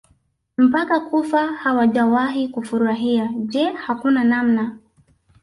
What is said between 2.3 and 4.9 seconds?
kufurahia Je hakuna namna